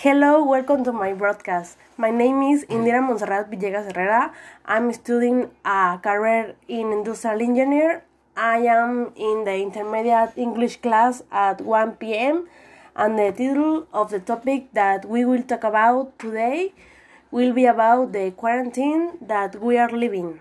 [0.00, 1.76] Hello, welcome to my broadcast.
[1.96, 4.32] My name is Indira Monserrat Villegas Herrera.
[4.64, 8.04] I'm studying a career in industrial engineer.
[8.36, 12.46] I am in the intermediate English class at 1 p.m.
[12.94, 16.74] and the title of the topic that we will talk about today
[17.32, 20.38] will be about the quarantine that we are living.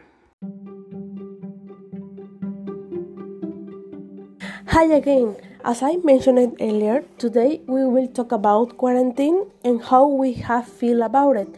[4.68, 5.36] Hi again.
[5.68, 11.02] As I mentioned earlier, today we will talk about quarantine and how we have feel
[11.04, 11.50] about it.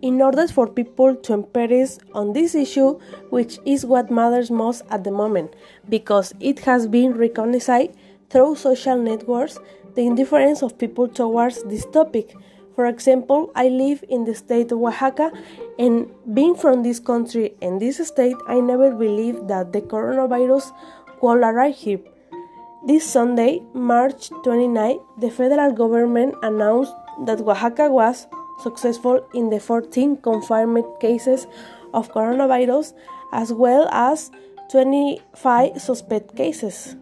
[0.00, 5.02] In order for people to emphasize on this issue, which is what matters most at
[5.02, 5.56] the moment,
[5.88, 7.90] because it has been recognized
[8.30, 9.58] through social networks
[9.96, 12.36] the indifference of people towards this topic.
[12.76, 15.32] For example, I live in the state of Oaxaca,
[15.80, 20.70] and being from this country and this state, I never believed that the coronavirus
[21.20, 21.98] would arrive here.
[22.86, 26.94] This Sunday, March 29, the federal government announced
[27.26, 28.28] that Oaxaca was
[28.62, 31.48] successful in the 14 confirmed cases
[31.92, 32.94] of coronavirus
[33.32, 34.30] as well as
[34.70, 36.94] 25 suspect cases.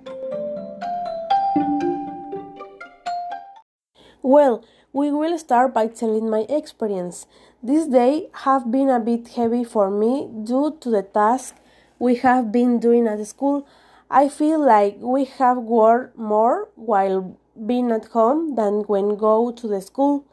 [4.23, 7.27] Well, we will start by telling my experience.
[7.63, 11.55] This day have been a bit heavy for me due to the task
[11.99, 13.67] we have been doing at school
[14.11, 19.67] I feel like we have worked more while being at home than when go to
[19.67, 20.25] the school.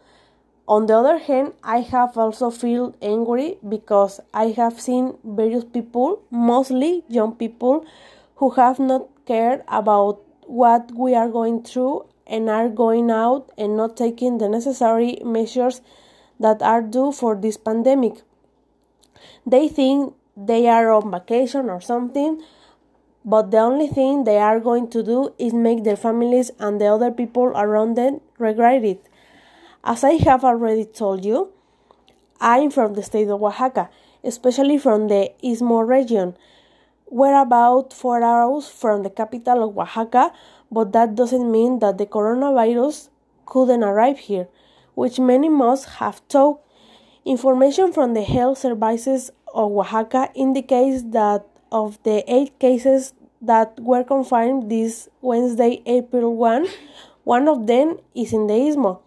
[0.68, 6.22] On the other hand, I have also feel angry because I have seen various people,
[6.30, 7.86] mostly young people,
[8.36, 13.76] who have not cared about what we are going through and are going out and
[13.76, 15.82] not taking the necessary measures
[16.40, 18.22] that are due for this pandemic.
[19.46, 22.42] They think they are on vacation or something
[23.26, 26.88] but the only thing they are going to do is make their families and the
[26.88, 29.06] other people around them regret it.
[29.84, 31.52] As I have already told you,
[32.42, 33.90] I'm from the state of Oaxaca,
[34.24, 36.36] especially from the Istmo region.
[37.10, 40.34] We're about four hours from the capital of Oaxaca,
[40.72, 43.10] but that doesn't mean that the coronavirus
[43.46, 44.48] couldn't arrive here,
[44.96, 46.60] which many must have thought.
[47.26, 54.04] Information from the health services of Oaxaca indicates that of the eight cases that were
[54.04, 56.68] confirmed this Wednesday, April 1,
[57.24, 59.00] one of them is in the Istmo.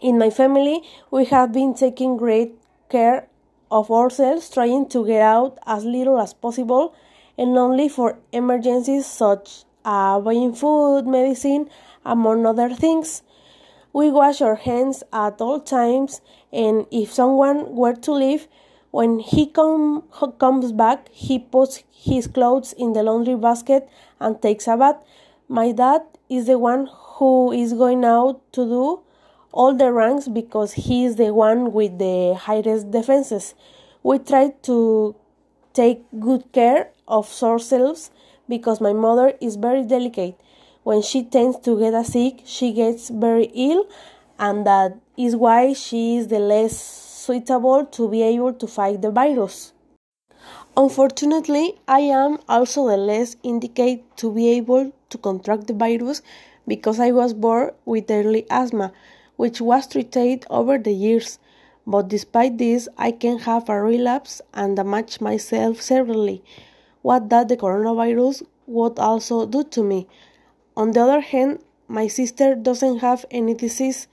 [0.00, 2.54] In my family, we have been taking great
[2.88, 3.28] care
[3.70, 6.94] of ourselves, trying to get out as little as possible
[7.36, 11.68] and only for emergencies such as buying food, medicine,
[12.04, 13.22] among other things.
[13.92, 16.20] We wash our hands at all times,
[16.52, 18.46] and if someone were to leave,
[18.96, 20.02] when he come,
[20.38, 23.86] comes back, he puts his clothes in the laundry basket
[24.20, 24.96] and takes a bath.
[25.48, 29.00] My dad is the one who is going out to do
[29.52, 33.54] all the ranks because he is the one with the highest defenses.
[34.02, 35.14] We try to
[35.74, 38.10] take good care of ourselves
[38.48, 40.40] because my mother is very delicate.
[40.84, 43.88] When she tends to get sick, she gets very ill,
[44.38, 49.10] and that is why she is the less suitable to be able to fight the
[49.10, 49.72] virus.
[50.76, 56.22] Unfortunately, I am also the less indicated to be able to contract the virus
[56.68, 58.92] because I was born with early asthma,
[59.36, 61.38] which was treated over the years.
[61.86, 66.42] But despite this, I can have a relapse and damage myself severely.
[67.02, 70.08] What that the coronavirus would also do to me.
[70.76, 74.08] On the other hand, my sister doesn't have any disease,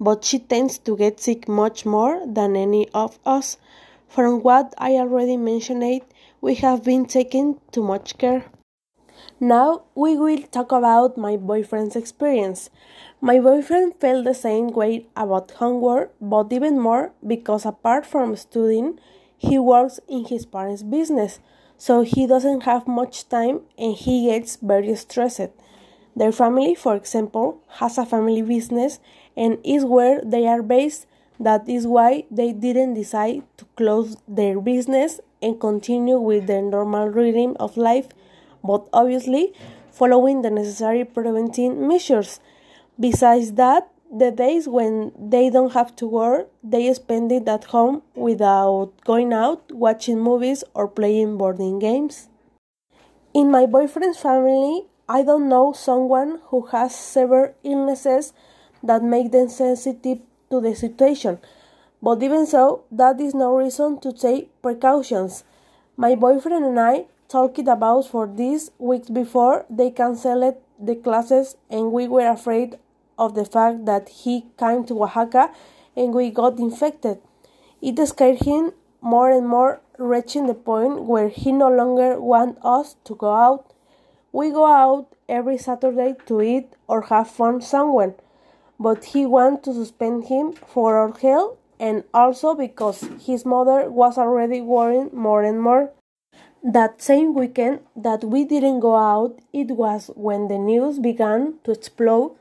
[0.00, 3.58] but she tends to get sick much more than any of us.
[4.08, 6.02] From what I already mentioned,
[6.40, 8.46] we have been taking too much care.
[9.38, 12.70] Now we will talk about my boyfriend's experience.
[13.20, 18.98] My boyfriend felt the same way about homework, but even more because apart from studying,
[19.36, 21.40] he works in his parents' business,
[21.76, 25.50] so he doesn't have much time and he gets very stressed.
[26.20, 29.00] Their family, for example, has a family business
[29.38, 31.06] and is where they are based.
[31.40, 37.08] That is why they didn't decide to close their business and continue with their normal
[37.08, 38.08] rhythm of life,
[38.62, 39.54] but obviously
[39.90, 42.38] following the necessary preventive measures.
[43.00, 48.02] Besides that, the days when they don't have to work, they spend it at home
[48.14, 52.28] without going out, watching movies, or playing boarding games.
[53.32, 58.32] In my boyfriend's family, I don't know someone who has severe illnesses
[58.80, 60.20] that make them sensitive
[60.50, 61.40] to the situation.
[62.00, 65.42] But even so, that is no reason to take precautions.
[65.96, 71.90] My boyfriend and I talked about for this weeks before they canceled the classes and
[71.90, 72.78] we were afraid
[73.18, 75.50] of the fact that he came to Oaxaca
[75.96, 77.18] and we got infected.
[77.82, 82.94] It scared him more and more, reaching the point where he no longer wants us
[83.06, 83.69] to go out.
[84.32, 88.14] We go out every Saturday to eat or have fun somewhere,
[88.78, 94.18] but he wants to suspend him for our health and also because his mother was
[94.18, 95.90] already worrying more and more.
[96.62, 101.70] That same weekend that we didn't go out, it was when the news began to
[101.72, 102.36] explode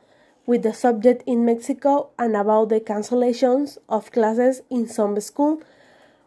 [0.45, 5.61] with the subject in Mexico and about the cancellations of classes in some school.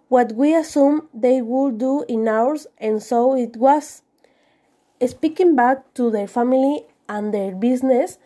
[0.09, 4.03] What we assumed they would do in ours, and so it was.
[5.07, 8.19] Speaking back to their family and their business,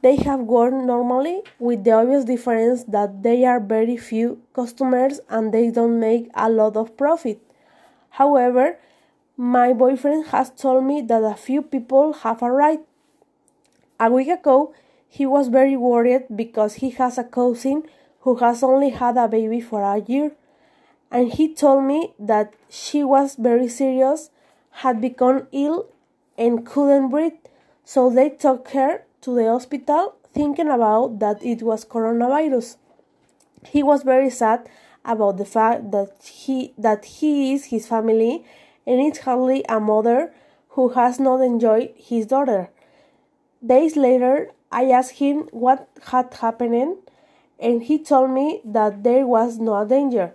[0.00, 5.52] they have worked normally with the obvious difference that they are very few customers and
[5.52, 7.38] they don't make a lot of profit.
[8.10, 8.78] However,
[9.36, 12.84] my boyfriend has told me that a few people have arrived.
[14.00, 14.74] A week ago,
[15.08, 17.82] he was very worried because he has a cousin
[18.20, 20.32] who has only had a baby for a year.
[21.10, 24.30] And he told me that she was very serious,
[24.80, 25.91] had become ill,
[26.42, 27.38] and couldn't breathe.
[27.84, 32.76] So they took her to the hospital thinking about that it was coronavirus.
[33.64, 34.68] He was very sad
[35.04, 38.44] about the fact that he that he is his family
[38.86, 40.32] and it's hardly a mother
[40.70, 42.70] who has not enjoyed his daughter.
[43.64, 46.96] Days later, I asked him what had happened,
[47.60, 50.34] and he told me that there was no danger,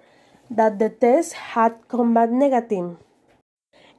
[0.49, 2.95] that the test had come back negative.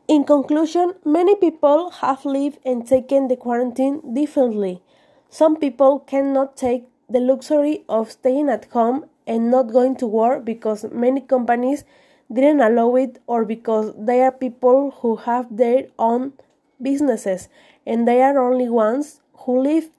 [0.09, 4.81] In conclusion, many people have lived and taken the quarantine differently.
[5.29, 10.47] Some people cannot take the luxury of staying at home and not going to work
[10.47, 11.85] because many companies
[12.33, 16.33] didn't allow it or because they are people who have their own
[16.81, 17.51] businesses
[17.87, 19.91] and they are only ones who live.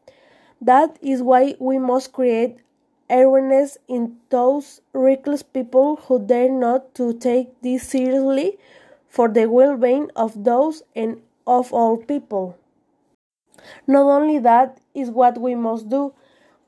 [0.59, 2.57] That is why we must create
[3.11, 8.57] awareness in those reckless people who dare not to take this seriously
[9.09, 12.57] for the well-being of those and of all people.
[13.87, 16.13] Not only that is what we must do,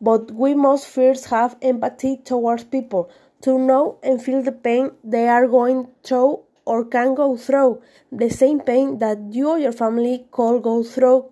[0.01, 3.09] but we must first have empathy towards people
[3.41, 8.29] to know and feel the pain they are going through or can go through, the
[8.29, 11.25] same pain that you or your family could go through.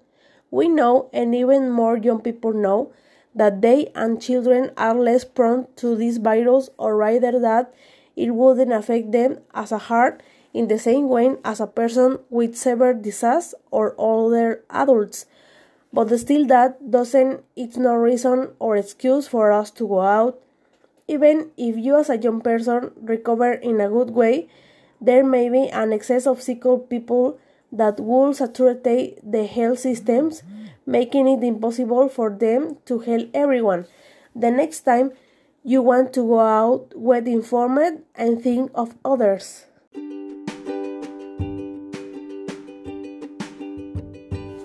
[0.52, 2.92] We know, and even more young people know,
[3.36, 7.74] that they and children are less prone to this virus, or rather that
[8.16, 10.24] it wouldn't affect them as a heart
[10.54, 15.26] in the same way as a person with severe disease or older adults.
[15.92, 20.40] But still, that doesn't, it's no reason or excuse for us to go out
[21.10, 24.48] even if you as a young person recover in a good way,
[25.02, 27.40] there may be an excess of sick people
[27.72, 30.44] that will saturate the health systems,
[30.86, 33.88] making it impossible for them to help everyone.
[34.36, 35.12] The next time
[35.64, 39.66] you want to go out, well informed and think of others.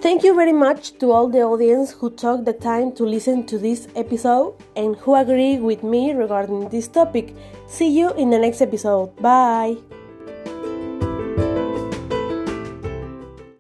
[0.05, 3.57] Thank you very much to all the audience who took the time to listen to
[3.57, 7.35] this episode and who agree with me regarding this topic.
[7.67, 9.17] See you in the next episode.
[9.17, 9.79] Bye.